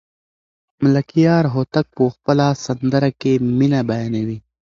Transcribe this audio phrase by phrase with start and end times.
[0.83, 4.37] ملکیار هوتک په خپله سندره کې مینه بیانوي.